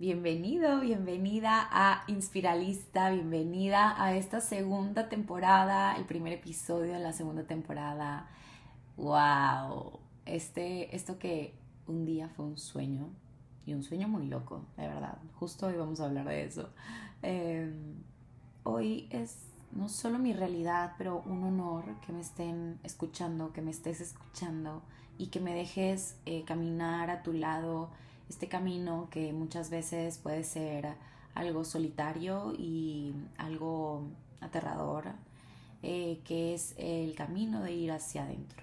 [0.00, 7.42] Bienvenido, bienvenida a Inspiralista, bienvenida a esta segunda temporada, el primer episodio de la segunda
[7.42, 8.26] temporada.
[8.96, 10.00] ¡Wow!
[10.24, 11.52] Este, esto que
[11.86, 13.10] un día fue un sueño,
[13.66, 15.18] y un sueño muy loco, de verdad.
[15.34, 16.70] Justo hoy vamos a hablar de eso.
[17.20, 17.96] Em,
[18.62, 19.36] hoy es
[19.70, 24.80] no solo mi realidad, pero un honor que me estén escuchando, que me estés escuchando
[25.18, 27.90] y que me dejes eh, caminar a tu lado
[28.30, 30.94] este camino que muchas veces puede ser
[31.34, 34.04] algo solitario y algo
[34.40, 35.06] aterrador,
[35.82, 38.62] eh, que es el camino de ir hacia adentro.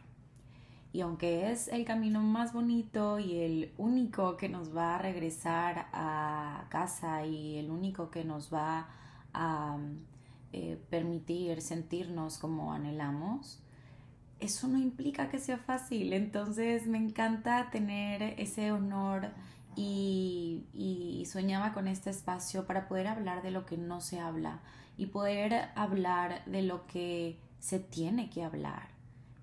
[0.93, 5.87] Y aunque es el camino más bonito y el único que nos va a regresar
[5.91, 8.87] a casa y el único que nos va
[9.33, 9.77] a
[10.53, 13.59] eh, permitir sentirnos como anhelamos,
[14.39, 16.13] eso no implica que sea fácil.
[16.13, 19.31] Entonces me encanta tener ese honor
[19.77, 24.61] y, soñaba con este espacio para poder hablar de lo que no se habla
[24.97, 28.87] y poder hablar de lo que se tiene que hablar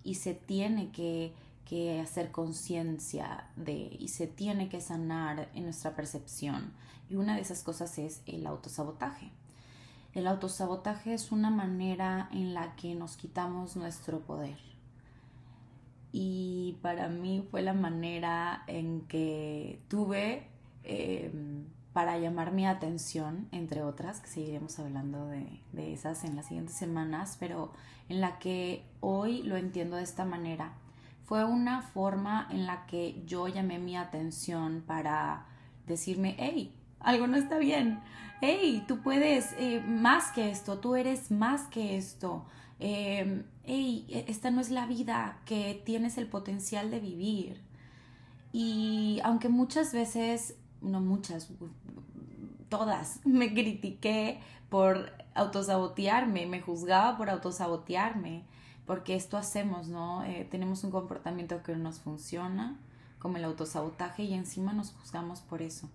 [0.03, 1.34] y se tiene que,
[1.67, 6.72] que hacer conciencia de y se tiene que sanar en nuestra percepción.
[7.09, 9.31] Y una de esas cosas es el autosabotaje.
[10.14, 14.73] El autosabotaje es una manera en la que nos quitamos nuestro poder.
[16.17, 20.47] Y para mí fue la manera en que tuve
[20.84, 26.47] em, para llamar mi atención, entre otras, que seguiremos hablando de, de esas en las
[26.47, 27.73] siguientes semanas, pero
[28.09, 30.75] en la que hoy lo entiendo de esta manera.
[31.25, 35.47] Fue una forma en la que yo llamé mi atención para
[35.89, 37.99] decirme, hey, algo no está bien.
[38.41, 42.45] Hey, tú puedes eh, más que esto, tú eres más que esto.
[42.80, 47.61] Eh, esta no es la vida que tienes el potencial de vivir.
[48.53, 51.50] Y aunque muchas veces, no muchas,
[52.69, 58.44] todas, me critiqué por autosabotearme, me juzgaba por autosabotearme,
[58.86, 60.25] porque esto hacemos, ¿no?
[60.25, 62.78] Eh, tenemos un comportamiento que no nos funciona,
[63.19, 65.88] como el autosabotaje, y encima nos juzgamos por eso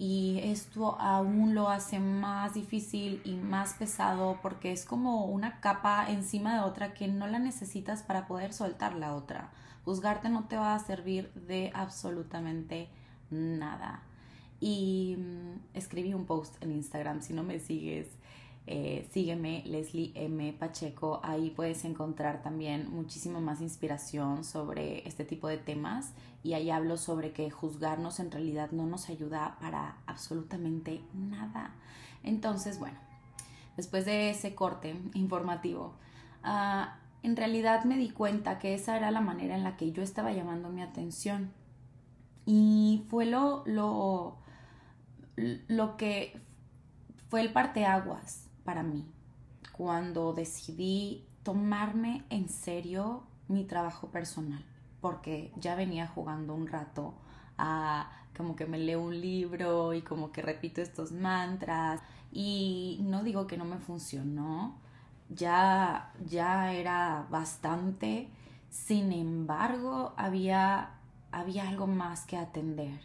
[0.00, 6.08] y esto aún lo hace más difícil y más pesado porque es como una capa
[6.08, 9.50] encima de otra que no la necesitas para poder soltar la otra.
[9.84, 12.88] Juzgarte no te va a servir de absolutamente
[13.30, 14.02] nada.
[14.60, 18.06] Y mm, escribí un post en Instagram, si no me sigues,
[18.70, 20.52] eh, sígueme, Leslie M.
[20.52, 21.20] Pacheco.
[21.22, 26.12] Ahí puedes encontrar también muchísima más inspiración sobre este tipo de temas.
[26.42, 31.70] Y ahí hablo sobre que juzgarnos en realidad no nos ayuda para absolutamente nada.
[32.22, 32.98] Entonces, bueno,
[33.78, 35.94] después de ese corte informativo,
[36.42, 40.02] ah, en realidad me di cuenta que esa era la manera en la que yo
[40.02, 41.52] estaba llamando mi atención.
[42.44, 44.36] Y fue lo, lo,
[45.36, 46.38] lo que
[47.30, 49.02] fue el parteaguas para mí.
[49.72, 54.62] Cuando decidí tomarme en serio mi trabajo personal,
[55.00, 57.14] porque ya venía jugando un rato
[57.56, 63.24] a como que me leo un libro y como que repito estos mantras y no
[63.24, 64.76] digo que no me funcionó,
[65.30, 68.28] ya ya era bastante,
[68.68, 70.90] sin embargo, había
[71.32, 73.00] había algo más que atender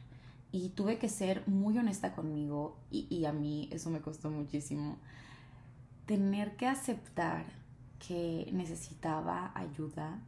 [0.51, 4.97] y tuve que ser muy honesta conmigo y, y a mí eso me costó muchísimo
[6.05, 7.45] tener que aceptar
[8.05, 10.19] que necesitaba ayuda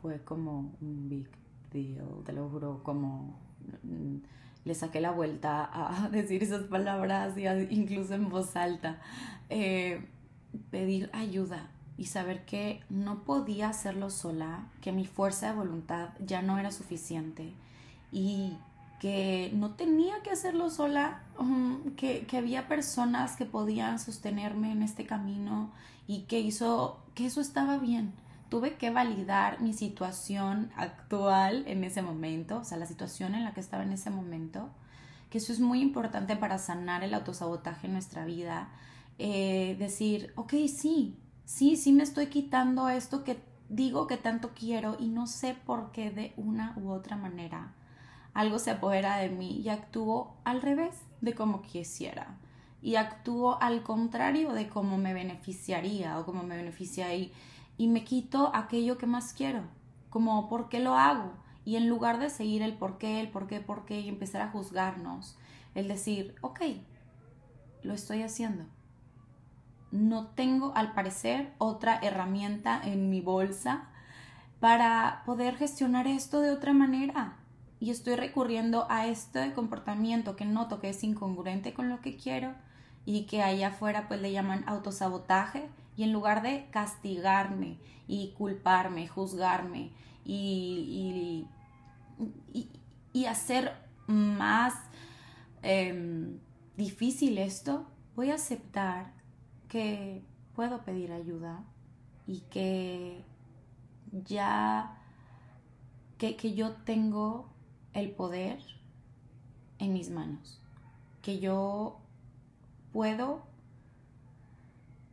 [0.00, 1.28] fue como un big
[1.72, 3.38] deal, te lo juro, como
[3.82, 4.16] mm,
[4.64, 7.34] le saqué la vuelta a decir esas palabras
[7.70, 9.00] incluso en voz alta.
[9.50, 10.04] Eh,
[10.70, 16.42] pedir ayuda y saber que no podía hacerlo sola, que mi fuerza de voluntad ya
[16.42, 17.52] no era suficiente
[18.10, 18.56] y
[19.02, 21.24] que no tenía que hacerlo sola,
[21.96, 25.72] que, había personas que podían sostenerme en este camino
[26.06, 28.12] y que hizo que eso estaba bien.
[28.48, 33.54] Tuve que validar mi situación actual en ese momento, o sea, la situación en la
[33.54, 34.70] que estaba en ese momento,
[35.30, 38.68] que eso es muy importante para sanar el autosabotaje en nuestra vida.
[39.18, 44.96] Eh, decir, ok, sí, sí, sí me estoy quitando esto que digo que tanto quiero
[45.00, 47.74] y no sé por qué de una u otra manera
[48.34, 52.38] algo se apodera de mí y actúo al revés de como quisiera.
[52.80, 57.32] Y actúo al contrario de cómo me beneficiaría o cómo me beneficia y,
[57.76, 59.62] y me quito aquello que más quiero,
[60.10, 61.32] como por qué lo hago.
[61.64, 64.42] Y en lugar de seguir el por qué, el por qué, por qué y empezar
[64.42, 65.38] a juzgarnos,
[65.74, 66.60] el decir, ok,
[67.82, 68.64] lo estoy haciendo.
[69.92, 73.90] No tengo, al parecer, otra herramienta en mi bolsa
[74.58, 77.36] para poder gestionar esto de otra manera
[77.82, 82.54] y estoy recurriendo a este comportamiento que noto que es incongruente con lo que quiero
[83.04, 89.08] y que allá afuera pues le llaman autosabotaje y en lugar de castigarme y culparme,
[89.08, 89.90] juzgarme
[90.24, 91.44] y,
[93.12, 93.72] y, hacer
[94.06, 94.74] más
[95.62, 96.38] em,
[96.76, 99.12] difícil esto, voy a aceptar
[99.66, 100.22] que
[100.54, 101.64] puedo pedir ayuda
[102.28, 103.24] y que
[104.12, 105.02] ya
[106.16, 107.50] que, que yo tengo
[107.94, 108.58] el poder
[109.78, 110.60] en mis manos,
[111.22, 111.98] que yo
[112.92, 113.42] puedo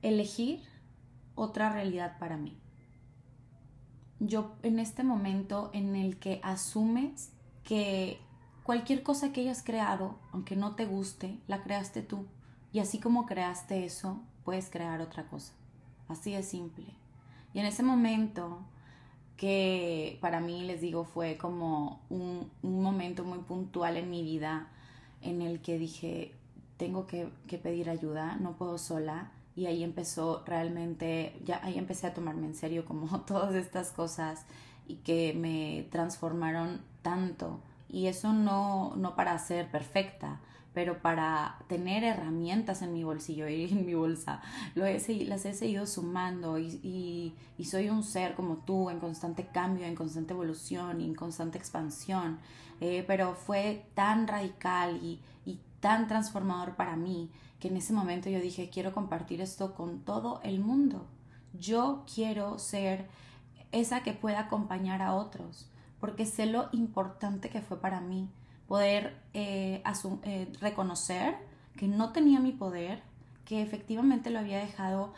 [0.01, 0.61] elegir
[1.35, 2.57] otra realidad para mí.
[4.19, 7.31] Yo en este momento en el que asumes
[7.63, 8.19] que
[8.63, 12.25] cualquier cosa que hayas creado, aunque no te guste, la creaste tú.
[12.71, 15.53] Y así como creaste eso, puedes crear otra cosa.
[16.07, 16.85] Así de simple.
[17.53, 18.59] Y en ese momento
[19.39, 24.67] que para mí, les digo, fue como un, momento muy puntual en mi vida
[25.21, 26.33] en el que dije,
[26.75, 29.31] tengo que, que, pedir ayuda, no puedo sola.
[29.55, 34.45] Y ahí empezó realmente, ya ahí empecé a tomarme en serio como todas estas cosas
[34.89, 37.61] y que me transformaron tanto.
[37.87, 40.41] Y eso no, no para ser perfecta,
[40.79, 44.41] pero para tener herramientas en mi bolsillo y en mi bolsa,
[44.75, 47.35] lo he, las he seguido sumando y,
[47.65, 52.39] soy un ser como tú en constante cambio, en constante evolución y en constante expansión,
[52.79, 57.29] eh, pero fue tan radical y, y tan transformador para mí
[57.59, 61.07] que en ese momento yo dije, quiero compartir esto con todo el mundo.
[61.59, 63.09] Yo quiero ser
[63.73, 68.29] esa que pueda acompañar a otros, porque sé lo importante que fue para mí
[68.69, 69.81] poder eh,
[70.23, 71.35] eh, reconocer
[71.75, 73.01] que no tenía mi poder,
[73.43, 75.11] que efectivamente lo había dejado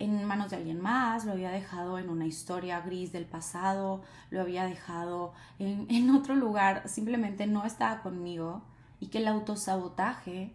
[0.00, 4.40] en manos de alguien más, lo había dejado en una historia gris del pasado, lo
[4.40, 8.62] había dejado en, en otro lugar, simplemente no estaba conmigo
[8.98, 10.52] y que el autosabotaje,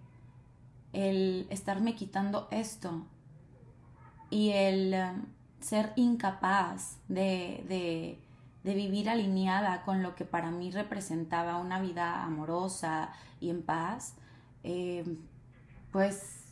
[0.91, 3.05] el estarme quitando esto
[4.29, 5.25] y el um,
[5.61, 8.19] ser incapaz de
[8.63, 14.15] vivir alineada con lo que para mí representaba una vida amorosa y en paz,
[14.63, 15.03] eh,
[15.91, 16.45] pues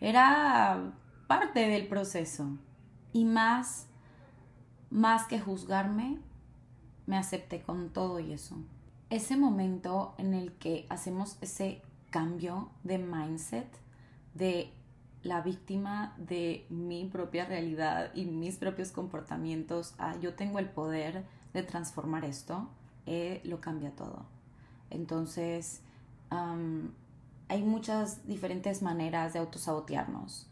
[0.00, 0.92] era
[1.26, 2.56] parte del proceso.
[3.12, 3.86] Y más,
[4.90, 6.18] más que juzgarme,
[7.06, 8.56] me acepté con todo y eso.
[9.10, 13.68] Ese momento en el que hacemos ese cambio de mindset,
[14.34, 14.72] de
[15.22, 21.24] la víctima de mi propia realidad y mis propios comportamientos yo tengo el poder
[21.54, 22.68] de transformar esto,
[23.06, 24.26] eh, lo cambia todo.
[24.90, 25.80] Entonces,
[27.48, 30.48] hay muchas diferentes maneras de autosabotearnos.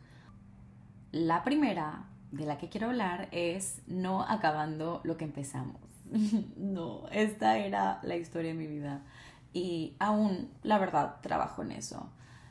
[1.11, 5.77] La primera de la que quiero hablar es no acabando lo que empezamos.
[6.57, 9.03] no, esta era la historia de mi vida
[9.53, 12.09] y aún, la verdad, trabajo en eso.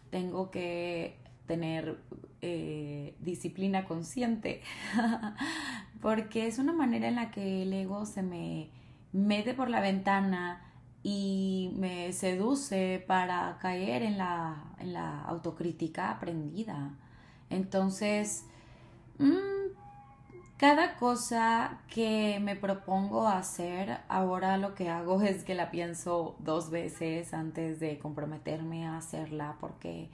[0.09, 1.17] Tengo que
[1.51, 1.97] tener
[2.41, 4.61] eh, disciplina consciente,
[6.01, 8.69] porque es una manera en la que el ego se me
[9.11, 10.61] mete por la ventana
[11.03, 16.93] y me seduce para caer en la, en la autocrítica aprendida.
[17.49, 18.45] Entonces,
[19.19, 19.73] mm,
[20.55, 26.69] cada cosa que me propongo hacer, ahora lo que hago es que la pienso dos
[26.69, 30.09] veces antes de comprometerme a hacerla, porque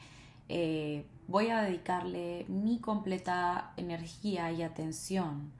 [0.49, 5.51] eh, voy a dedicarle mi completa energía y atención.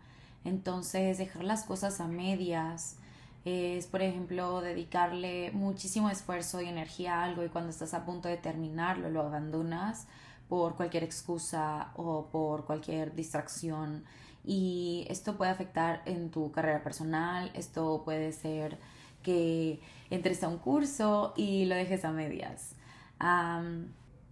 [0.45, 2.97] Entonces, dejar las cosas a medias
[3.45, 8.27] es, por ejemplo, dedicarle muchísimo esfuerzo y energía a algo y cuando estás a punto
[8.27, 10.07] de terminarlo lo abandonas
[10.49, 14.05] por cualquier excusa o por cualquier distracción.
[14.45, 18.77] Y esto puede afectar en tu carrera personal, esto puede ser
[19.23, 22.75] que entres a un curso y lo dejes a medias.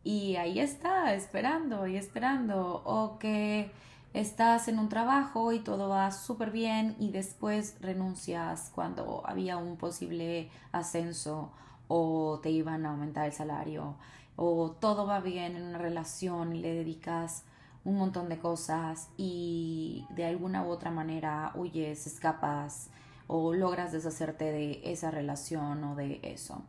[0.06, 2.82] Y ahí está, esperando y esperando.
[2.86, 3.72] O que
[4.14, 9.76] estás en un trabajo y todo va súper bien y después renuncias cuando había un
[9.76, 11.52] posible ascenso
[11.90, 13.96] o te iban a aumentar el salario
[14.36, 17.44] o todo va bien en una relación y le dedicas
[17.84, 22.90] un montón de cosas y de alguna u otra manera huyes, escapas
[23.28, 26.64] o logras deshacerte de esa relación o de eso.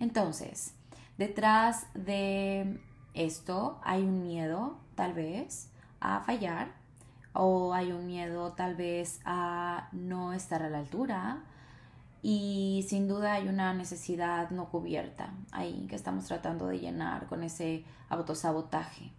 [0.00, 0.74] Entonces,
[1.18, 2.80] Detrás de
[3.14, 6.72] esto hay un miedo, tal vez, a fallar
[7.32, 11.42] o hay un miedo tal vez a no estar a la altura
[12.22, 17.42] y sin duda hay una necesidad no cubierta ahí que estamos tratando de llenar con
[17.42, 19.10] ese autosabotaje.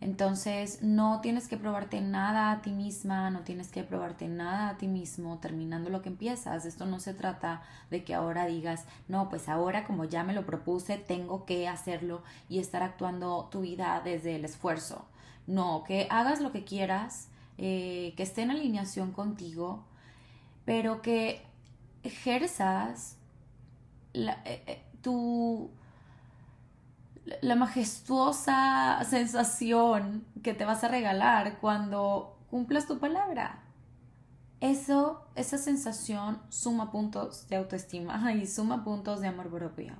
[0.00, 4.78] Entonces, no tienes que probarte nada a ti misma, no tienes que probarte nada a
[4.78, 6.64] ti mismo terminando lo que empiezas.
[6.64, 10.46] Esto no se trata de que ahora digas, no, pues ahora como ya me lo
[10.46, 15.04] propuse, tengo que hacerlo y estar actuando tu vida desde el esfuerzo.
[15.46, 17.28] No, que hagas lo que quieras,
[17.58, 19.84] eh, que esté en alineación contigo,
[20.64, 21.42] pero que
[22.04, 23.16] ejerzas
[24.14, 25.70] la, eh, eh, tu
[27.40, 33.60] la majestuosa sensación que te vas a regalar cuando cumplas tu palabra.
[34.60, 39.94] Eso, esa sensación suma puntos de autoestima y suma puntos de amor propio.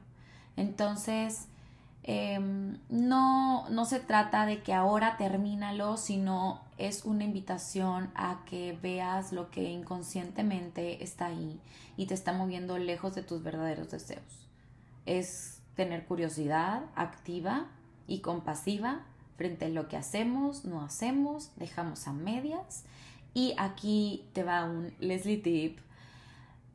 [0.57, 1.47] Entonces,
[2.03, 8.79] em, no, no se trata de que ahora termínalo, sino es una invitación a que
[8.83, 11.61] veas lo que inconscientemente está ahí
[11.97, 14.49] y te está moviendo lejos de tus verdaderos deseos.
[15.07, 17.69] Es tener curiosidad activa
[18.07, 19.01] y compasiva
[19.39, 22.85] frente a lo que hacemos, no hacemos, dejamos a medias.
[23.33, 25.79] Y aquí te va un Leslie tip.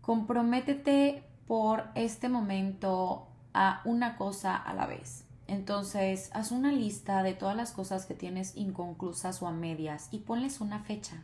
[0.02, 5.24] Comprométete por este momento a una cosa a la vez.
[5.46, 10.18] Entonces, haz una lista de todas las cosas que tienes inconclusas o a medias y
[10.18, 11.22] ponles una fecha.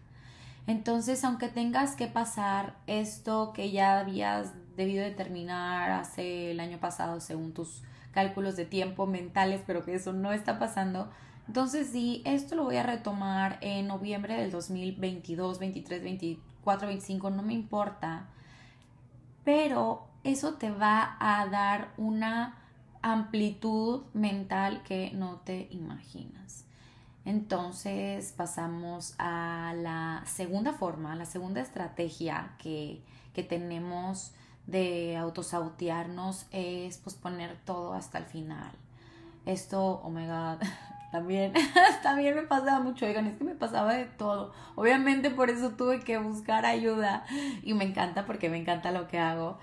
[0.68, 6.80] Entonces, aunque tengas que pasar esto que ya habías debido de terminar hace el año
[6.80, 11.10] pasado según tus cálculos de tiempo mentales, pero que eso no está pasando.
[11.48, 17.42] Entonces, sí, esto lo voy a retomar en noviembre del 2022, 23, 24, 25, no
[17.42, 18.28] me importa.
[19.44, 22.58] Pero eso te va a dar una
[23.02, 26.66] amplitud mental que no te imaginas.
[27.24, 34.34] Entonces pasamos a la segunda forma, la segunda estrategia que, que tenemos
[34.66, 38.72] de autosautearnos es posponer todo hasta el final.
[39.46, 40.58] Esto, oh my god,
[41.12, 41.54] también,
[42.04, 44.54] también me pasaba mucho, oigan, es que me pasaba de todo.
[44.76, 47.26] Obviamente por eso tuve que buscar ayuda
[47.64, 49.58] y me encanta porque me encanta lo que hago.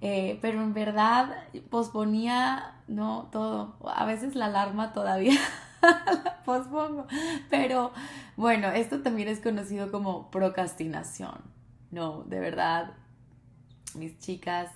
[0.00, 1.34] Eh, pero en verdad
[1.70, 3.76] posponía, no, todo.
[3.94, 5.38] A veces la alarma todavía
[6.24, 7.06] la pospongo.
[7.50, 7.92] Pero
[8.36, 11.40] bueno, esto también es conocido como procrastinación.
[11.90, 12.94] No, de verdad,
[13.94, 14.70] mis chicas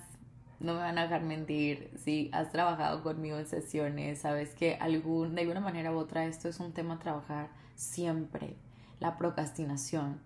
[0.59, 1.91] no me van a dejar mentir.
[2.03, 6.49] Si has trabajado conmigo en sesiones, sabes que algún, de alguna manera u otra esto
[6.49, 8.55] es un tema a trabajar siempre,
[8.99, 10.19] la procrastinación.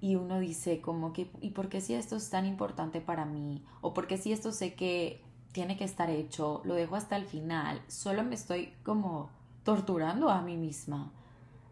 [0.00, 3.64] Y uno dice como que, ¿y por qué si esto es tan importante para mí?
[3.80, 7.24] ¿O por qué si esto sé que tiene que estar hecho, lo dejo hasta el
[7.24, 7.82] final?
[7.88, 9.30] Solo me estoy como
[9.68, 11.12] torturando a mí misma.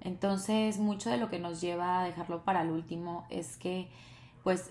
[0.03, 3.89] Entonces, mucho de lo que nos lleva a dejarlo para el último es que,
[4.45, 4.71] pues,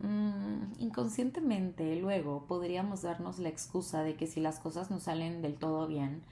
[0.00, 5.56] Mm, inconscientemente luego podríamos darnos la excusa de que si las cosas no salen del
[5.56, 6.22] todo bien,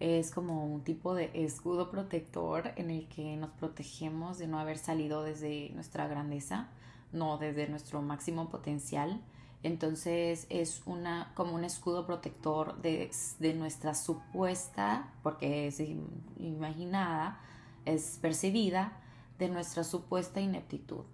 [0.00, 4.76] es como un tipo de escudo protector en el que nos protegemos de no haber
[4.78, 6.68] salido desde nuestra grandeza,
[7.12, 9.20] no desde nuestro máximo potencial.
[9.62, 15.80] Entonces es una como un escudo protector de, de nuestra supuesta, porque es
[16.38, 17.40] imaginada,
[17.84, 18.98] es percibida,
[19.38, 21.04] de nuestra supuesta ineptitud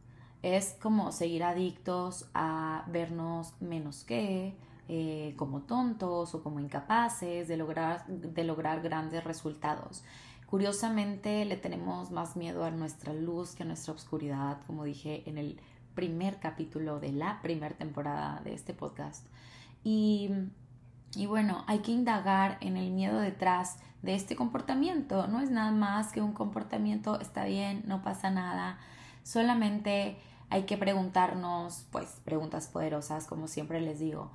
[0.42, 4.54] es como seguir adictos a vernos menos que,
[4.88, 10.04] eh, como tontos o como incapaces de lograr, de lograr grandes resultados.
[10.46, 15.38] Curiosamente le tenemos más miedo a nuestra luz que a nuestra oscuridad, como dije en
[15.38, 15.60] el
[15.98, 19.26] primer capítulo de la primera temporada de este podcast.
[19.82, 20.30] Y,
[21.16, 25.26] y bueno, hay que indagar en el miedo detrás de este comportamiento.
[25.26, 28.78] No es nada más que un comportamiento, está bien, no pasa nada
[29.24, 30.16] Solamente
[30.50, 34.30] hay que preguntarnos, pues, preguntas poderosas, como siempre les digo.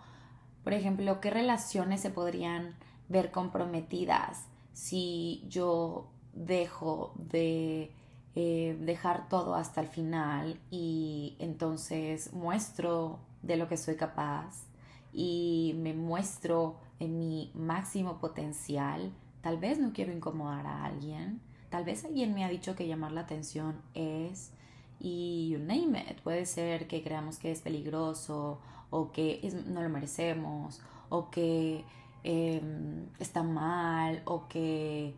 [0.65, 2.75] Por ejemplo, ¿qué relaciones se podrían
[3.07, 7.95] ver comprometidas si yo dejo de
[8.35, 14.65] eh, dejar todo hasta el final y entonces muestro de lo que soy capaz
[15.11, 19.11] y me muestro en mi máximo potencial?
[19.41, 23.11] Tal vez no quiero incomodar a alguien, tal vez alguien me ha dicho que llamar
[23.11, 24.51] la atención es
[24.99, 26.21] y you name it.
[26.21, 28.59] Puede ser que creamos que es peligroso
[28.89, 31.83] o que no lo merecemos o que
[32.23, 35.13] em, está mal o que,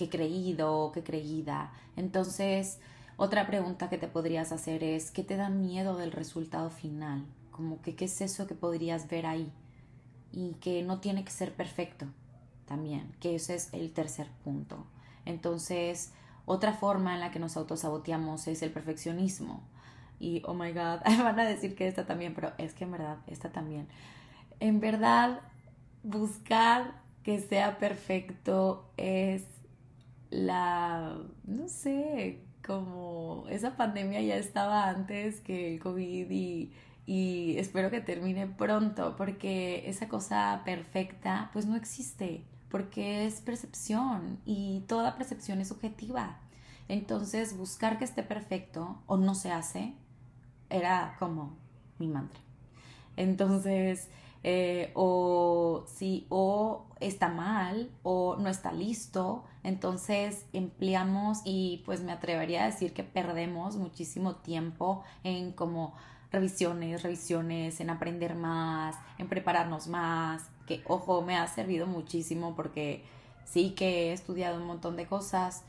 [0.00, 1.72] que creído o que creída.
[1.94, 2.78] Entonces,
[3.18, 7.26] otra pregunta que te podrías hacer es, ¿qué te da miedo del resultado final?
[7.50, 9.52] Como que qué es eso que podrías ver ahí
[10.32, 12.06] y que no tiene que ser perfecto
[12.64, 14.86] también, que ese es el tercer punto.
[15.26, 16.14] Entonces,
[16.46, 19.62] otra forma en la que nos autosaboteamos es el perfeccionismo.
[20.18, 23.18] Y, oh my god, van a decir que esta también, pero es que en verdad,
[23.26, 23.86] esta también.
[24.60, 25.40] En verdad,
[26.02, 29.44] buscar que sea perfecto es
[30.30, 36.72] la, no sé, como esa pandemia ya estaba antes que el COVID y,
[37.06, 44.38] y espero que termine pronto porque esa cosa perfecta pues no existe porque es percepción
[44.44, 46.38] y toda percepción es subjetiva.
[46.88, 49.94] Entonces buscar que esté perfecto o no se hace
[50.70, 51.56] era como
[51.98, 52.40] mi mantra.
[53.16, 54.08] Entonces,
[54.42, 62.12] eh, o si o está mal o no está listo, entonces empleamos y pues me
[62.12, 65.94] atrevería a decir que perdemos muchísimo tiempo en como
[66.32, 73.04] revisiones, revisiones, en aprender más, en prepararnos más, que ojo, me ha servido muchísimo porque
[73.44, 75.64] sí que he estudiado un montón de cosas.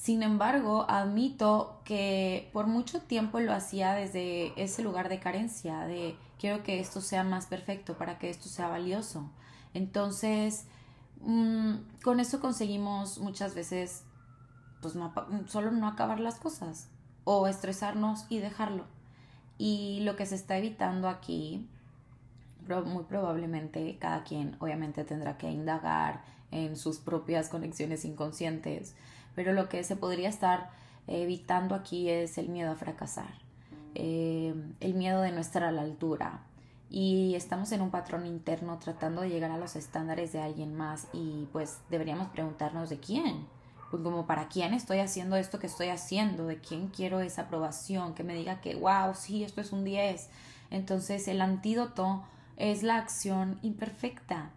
[0.00, 6.16] Sin embargo, admito que por mucho tiempo lo hacía desde ese lugar de carencia, de
[6.38, 9.30] quiero que esto sea más perfecto para que esto sea valioso.
[9.74, 10.64] Entonces,
[11.20, 14.04] mm, con eso conseguimos muchas veces,
[14.80, 14.94] pues
[15.48, 16.88] solo no acabar las cosas
[17.24, 18.86] o estresarnos y dejarlo.
[19.58, 21.68] Y lo que se está evitando aquí,
[22.86, 28.94] muy probablemente cada quien obviamente tendrá que indagar en sus propias conexiones inconscientes,
[29.34, 30.70] pero lo que se podría estar
[31.06, 33.50] evitando aquí es el miedo a fracasar
[33.94, 36.40] eh, el miedo de no estar a la altura.
[36.88, 41.06] Y estamos en un patrón interno tratando de llegar a los estándares de alguien más
[41.12, 43.46] y pues deberíamos preguntarnos de quién,
[43.90, 48.14] pues como para quién estoy haciendo esto que estoy haciendo, de quién quiero esa aprobación,
[48.14, 50.30] que me diga que wow, sí, esto es un 10.
[50.70, 52.24] Entonces el antídoto
[52.56, 54.50] es la acción imperfecta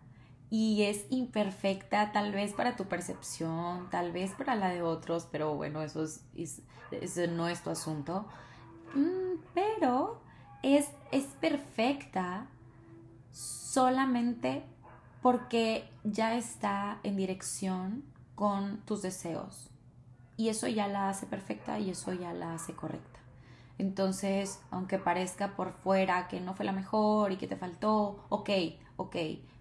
[0.53, 5.55] y es imperfecta tal vez para tu percepción, tal vez para la de otros, pero
[5.55, 8.27] bueno, eso, es, eso no es tu asunto.
[8.93, 10.21] Mm, pero
[10.61, 12.45] es, es perfecta
[13.31, 14.61] solamente
[15.23, 18.03] porque ya está en dirección
[18.35, 19.71] con tus deseos.
[20.37, 23.19] Y eso ya la hace perfecta y eso ya la hace correcta.
[23.79, 28.51] Entonces, aunque parezca por fuera que no fue la mejor y que te faltó, ok,
[28.97, 29.15] ok,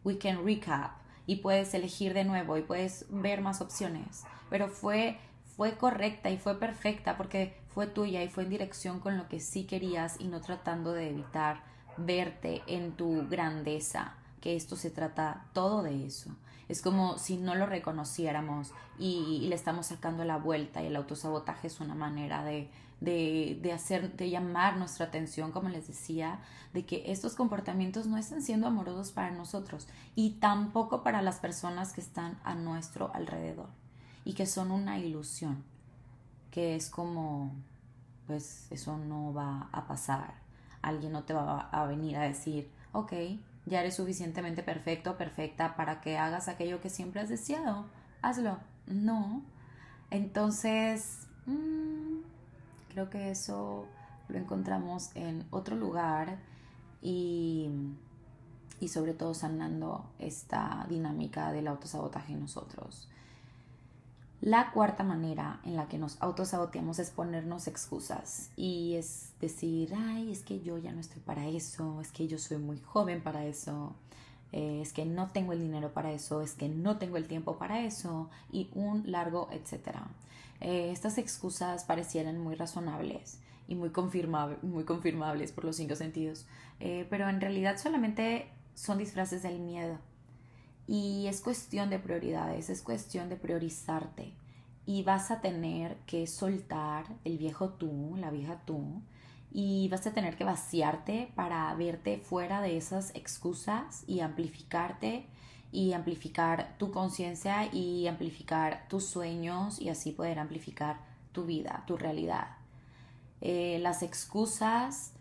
[0.05, 0.93] we can recap
[1.27, 4.25] y puedes elegir de nuevo y puedes ver más opciones.
[4.51, 5.19] Pero fue,
[5.57, 9.41] fue correcta y fue perfecta porque fue tuya y fue en dirección con lo que
[9.41, 11.63] sí querías y no tratando de evitar
[11.97, 16.31] verte en tu grandeza, que esto se trata todo de eso.
[16.73, 21.67] Es como si no lo reconociéramos y, le estamos sacando la vuelta y el autosabotaje
[21.67, 22.71] es una manera de,
[23.03, 26.41] de, de, hacer, de llamar nuestra atención, como les decía,
[26.73, 31.93] de que estos comportamientos no están siendo amorosos para nosotros y tampoco para las personas
[31.93, 33.69] que están a nuestro alrededor
[34.25, 35.63] y que son una ilusión
[36.51, 37.55] que es como,
[38.27, 40.37] pues eso no va a pasar.
[40.81, 43.13] Alguien no te va a venir a decir, ok,
[43.67, 47.87] ya eres suficientemente perfecto, perfecta para que hagas aquello que siempre has deseado.
[48.21, 48.59] Hazlo.
[48.87, 49.43] No.
[50.11, 52.21] Entonces, mm,
[52.91, 53.87] creo que eso
[54.29, 56.39] lo encontramos en otro lugar
[57.01, 57.71] y,
[58.81, 63.09] y sobre todo sanando esta dinámica del autosabotaje en nosotros.
[64.43, 70.33] La cuarta manera en la que nos autosaboteamos es ponernos excusas y es decir, ay,
[70.33, 73.47] es que yo ya no estoy para eso, es que yo soy muy joven para
[73.47, 73.95] eso,
[74.51, 77.57] eh, es que no tengo el dinero para eso, es que no tengo el tiempo
[77.57, 80.09] para eso y un largo etcétera.
[80.61, 83.93] Eh, estas excusas parecieran muy razonables y muy,
[84.63, 86.47] muy confirmables por los cinco sentidos,
[86.81, 89.99] eh, pero en realidad solamente son disfraces del miedo
[90.87, 94.33] y es cuestión de prioridades, es cuestión de priorizarte.
[94.85, 99.01] Y vas a tener que soltar el viejo tú, la vieja tú,
[99.53, 105.27] y vas a tener que vaciarte para verte fuera de esas excusas y amplificarte
[105.71, 110.99] y amplificar tu conciencia y amplificar tus sueños y así poder amplificar
[111.33, 112.57] tu vida, tu realidad.
[113.41, 115.13] Eh, las excusas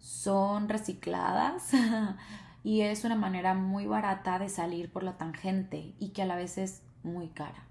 [0.00, 1.70] son recicladas
[2.62, 6.36] y es una manera muy barata de salir por la tangente y que a la
[6.36, 7.64] vez es muy cara.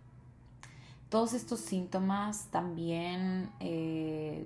[1.09, 4.45] Todos estos síntomas también eh,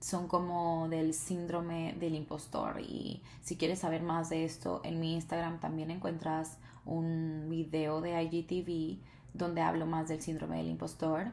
[0.00, 5.14] son como del síndrome del impostor y si quieres saber más de esto en mi
[5.14, 8.98] Instagram también encuentras un video de IGTV
[9.34, 11.32] donde hablo más del síndrome del impostor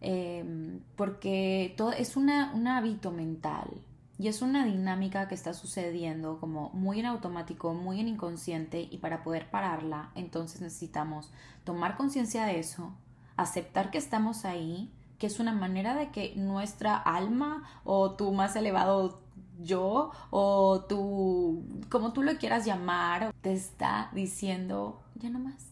[0.00, 3.70] em, porque todo es una, un hábito mental
[4.18, 8.98] y es una dinámica que está sucediendo como muy en automático, muy en inconsciente y
[8.98, 11.32] para poder pararla, entonces necesitamos
[11.64, 12.94] tomar conciencia de eso,
[13.36, 18.54] aceptar que estamos ahí, que es una manera de que nuestra alma o tu más
[18.56, 19.20] elevado
[19.60, 25.70] yo o tu, como tú lo quieras llamar, te está diciendo, ya no más,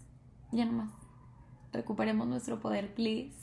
[0.51, 0.93] ya no más,
[1.73, 3.37] recuperemos nuestro poder, please,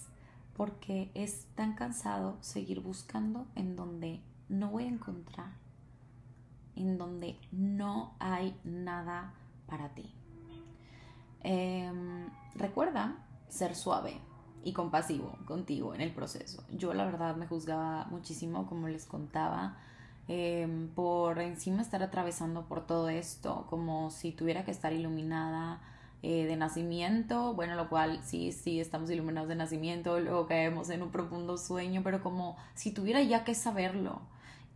[0.55, 5.51] porque es tan cansado seguir buscando en donde no voy a encontrar,
[6.75, 9.33] en donde no hay nada
[9.67, 10.11] para ti.
[11.41, 13.15] Em, recuerda
[13.47, 14.19] ser suave
[14.63, 16.63] y compasivo contigo en el proceso.
[16.71, 19.77] Yo la verdad me juzgaba muchísimo, como les contaba,
[20.27, 25.81] em, por encima estar atravesando por todo esto, como si tuviera que estar iluminada
[26.21, 31.01] eh, de nacimiento, bueno, lo cual sí, sí, estamos iluminados de nacimiento, luego caemos en
[31.01, 34.21] un profundo sueño, pero como si tuviera ya que saberlo.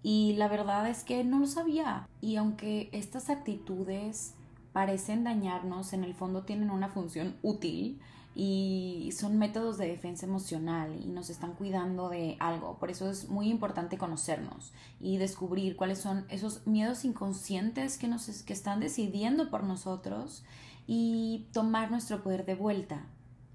[0.04, 2.08] Y la verdad es que no lo sabía.
[2.22, 4.36] Y aunque estas actitudes
[4.74, 8.00] parecen dañarnos, en el fondo tienen una función útil
[8.36, 12.78] y son métodos de defensa emocional y nos están cuidando de algo.
[12.80, 18.26] Por eso es muy importante conocernos y descubrir cuáles son esos miedos inconscientes que nos
[18.44, 20.44] que están decidiendo por nosotros
[20.88, 23.06] y tomar nuestro poder de vuelta.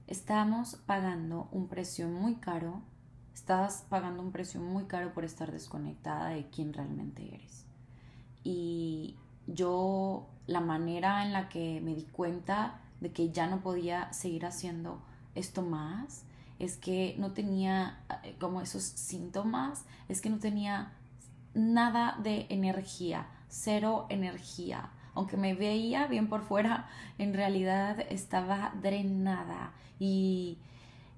[0.07, 2.81] Estamos pagando un precio muy caro.
[3.39, 7.65] Estás pagando un precio muy caro por estar desconectada de quién realmente eres.
[8.43, 9.15] Y
[9.47, 14.45] yo la manera en la que me di cuenta de que ya no podía seguir
[14.45, 15.01] haciendo
[15.37, 16.25] esto más,
[16.59, 20.93] es que no tenía eh, como esos síntomas, es que no tenía
[21.55, 24.91] nada de energía, cero energía.
[25.15, 30.59] Aunque me veía bien por fuera, en realidad estaba drenada y,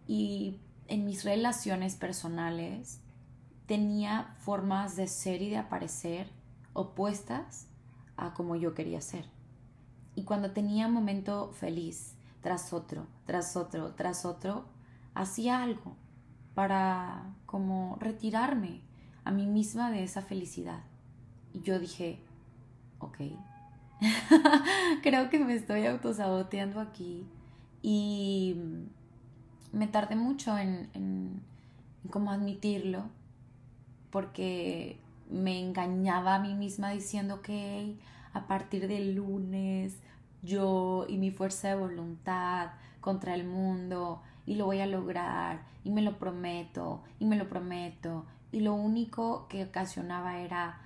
[0.06, 0.58] y
[0.90, 3.00] en mis relaciones personales
[3.66, 6.28] tenía formas de ser y de aparecer
[6.72, 7.68] opuestas
[8.16, 9.24] a como yo quería ser.
[10.16, 14.64] Y cuando tenía un momento feliz, tras otro, tras otro, tras otro,
[15.14, 15.96] hacía algo
[16.54, 18.82] para como retirarme
[19.24, 20.82] a mí misma de esa felicidad.
[21.52, 22.18] Y yo dije,
[22.98, 23.18] ok,
[25.02, 27.24] creo que me estoy autosaboteando aquí.
[27.80, 28.56] Y
[29.72, 31.40] me tardé mucho en, en,
[32.04, 33.04] en como admitirlo,
[34.10, 34.98] porque
[35.30, 37.96] me engañaba a mí misma diciendo que
[38.32, 39.96] a partir del lunes
[40.42, 45.90] yo y mi fuerza de voluntad contra el mundo y lo voy a lograr y
[45.90, 50.80] me lo prometo y me lo prometo y lo único que ocasionaba era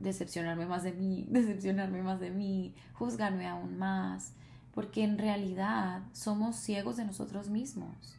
[0.00, 4.32] decepcionarme más de mí, decepcionarme más de mí, juzgarme aún más,
[4.74, 8.16] porque en realidad somos ciegos de nosotros mismos.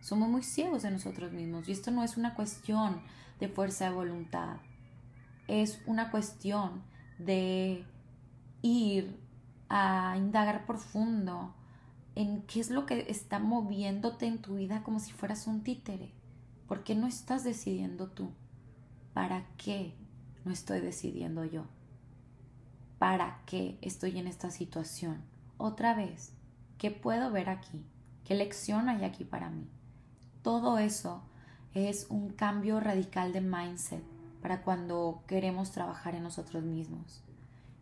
[0.00, 3.02] Somos muy ciegos de nosotros mismos y esto no es una cuestión
[3.40, 4.58] de fuerza de voluntad,
[5.48, 6.82] es una cuestión
[7.18, 7.84] de
[8.62, 9.18] ir
[9.68, 11.54] a indagar profundo
[12.14, 16.12] en qué es lo que está moviéndote en tu vida como si fueras un títere.
[16.66, 18.30] ¿Por qué no estás decidiendo tú?
[19.12, 19.94] ¿Para qué
[20.44, 21.64] no estoy decidiendo yo?
[22.98, 25.35] ¿Para qué estoy en esta situación?
[25.58, 26.32] Otra vez,
[26.78, 27.82] ¿qué puedo ver aquí?
[28.24, 29.66] ¿Qué lección hay aquí para mí?
[30.42, 31.22] Todo eso
[31.72, 34.02] es un cambio radical de mindset
[34.42, 37.22] para cuando queremos trabajar en nosotros mismos.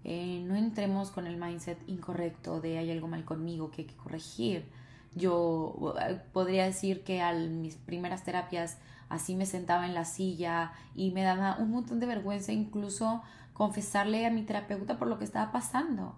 [0.05, 3.97] Eh, no entremos con el mindset incorrecto de hay algo mal conmigo que hay que
[3.97, 4.67] corregir.
[5.15, 10.73] Yo eh, podría decir que a mis primeras terapias así me sentaba en la silla
[10.95, 15.25] y me daba un montón de vergüenza incluso confesarle a mi terapeuta por lo que
[15.25, 16.17] estaba pasando.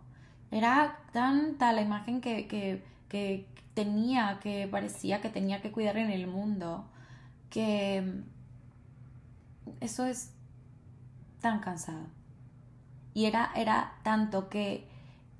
[0.51, 6.11] Era tanta la imagen que, que, que tenía, que parecía que tenía que cuidar en
[6.11, 6.89] el mundo,
[7.51, 8.23] que
[9.81, 10.33] eso es
[11.41, 12.07] tan cansado.
[13.13, 14.89] Y era, era tanto que,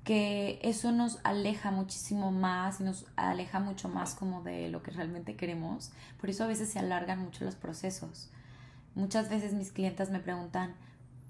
[0.03, 4.91] que eso nos aleja muchísimo más y nos aleja mucho más como de lo que
[4.91, 5.91] realmente queremos.
[6.19, 8.29] Por eso a veces se alargan mucho los procesos.
[8.95, 10.75] Muchas veces mis clientas me preguntan,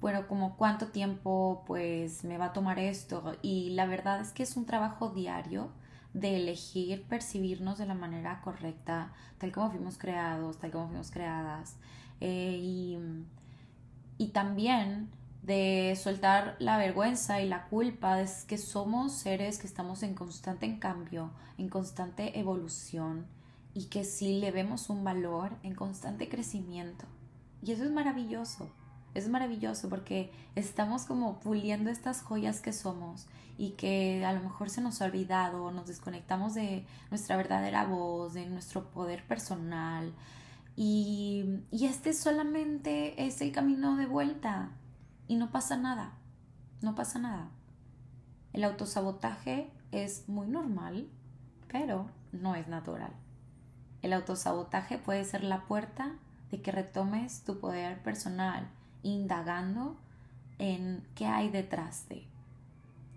[0.02, 3.36] bueno, como cuánto tiempo pues me va a tomar esto.
[3.42, 5.72] Y la verdad es que es un trabajo diario
[6.14, 11.78] de elegir percibirnos de la manera correcta, tal como fuimos creados, tal como fuimos creadas.
[12.20, 12.98] Eh, y
[14.18, 15.10] y también
[15.44, 20.80] de soltar la vergüenza y la culpa de que somos seres que estamos en constante
[20.80, 23.28] cambio, en constante evolución
[23.74, 27.06] y que sí le vemos un valor en constante crecimiento.
[27.62, 28.70] Y eso es maravilloso,
[29.18, 33.28] es maravilloso porque estamos como puliendo estas joyas que somos
[33.58, 38.34] y que a lo mejor se nos ha olvidado, nos desconectamos de nuestra verdadera voz,
[38.34, 40.14] de nuestro poder personal,
[40.80, 44.70] y, este solamente es el camino de vuelta
[45.28, 46.14] y no pasa nada,
[46.82, 47.50] no pasa nada.
[48.54, 51.10] El autosabotaje es muy normal,
[51.68, 53.12] pero no es natural.
[54.04, 56.14] El autosabotaje puede ser la puerta
[56.52, 58.70] de que retomes tu poder personal,
[59.12, 59.96] indagando
[60.60, 62.26] en qué hay detrás de.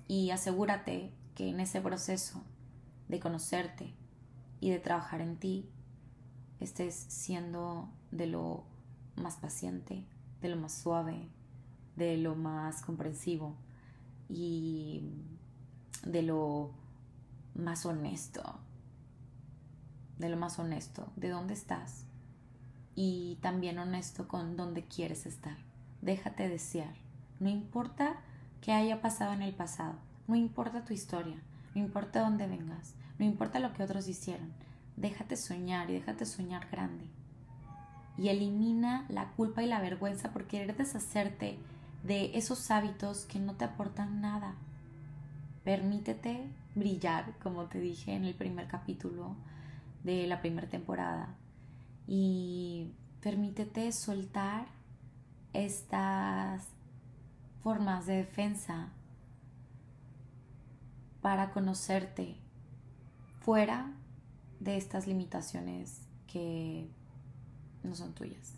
[0.09, 2.43] Y asegúrate que en ese proceso
[3.09, 3.95] de conocerte,
[4.61, 5.69] y de trabajar en ti,
[6.61, 8.65] estés siendo de lo
[9.17, 10.05] más paciente,
[10.43, 11.29] de lo más suave,
[11.97, 13.57] de lo más comprensivo
[14.29, 15.03] y
[16.05, 16.71] de lo
[17.55, 18.43] más honesto,
[20.19, 22.05] de lo más honesto, de dónde estás
[22.95, 25.70] y también honesto con dónde quieres estar.
[26.03, 26.95] Déjate desear.
[27.39, 28.17] No importa
[28.61, 29.95] qué haya pasado en el pasado,
[30.27, 31.37] no importa tu historia,
[31.75, 34.53] no importa dónde vengas, no importa lo que otros hicieron.
[34.97, 37.05] Déjate soñar y déjate soñar grande.
[38.19, 41.59] Y elimina la culpa y la vergüenza por querer deshacerte
[42.03, 44.55] de esos hábitos que no te aportan nada.
[45.65, 49.37] Permítete brillar, como te dije en el primer capítulo
[50.05, 51.35] de la primera temporada.
[52.07, 54.67] Y permítete soltar
[55.53, 56.69] estas
[57.63, 58.91] formas de defensa
[61.21, 62.37] para conocerte
[63.41, 63.93] fuera
[64.61, 66.89] de estas limitaciones que
[67.83, 68.55] no son tuyas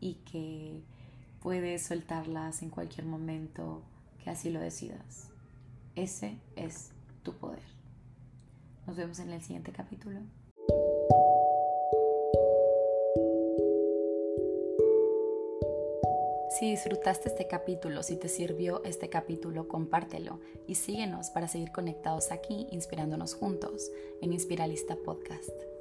[0.00, 0.82] y que
[1.40, 3.82] puedes soltarlas en cualquier momento
[4.22, 5.28] que así lo decidas.
[5.96, 6.90] Ese es
[7.22, 7.62] tu poder.
[8.86, 10.20] Nos vemos en el siguiente capítulo.
[16.62, 22.30] Si disfrutaste este capítulo, si te sirvió este capítulo, compártelo y síguenos para seguir conectados
[22.30, 25.71] aquí, inspirándonos juntos en Inspiralista Podcast.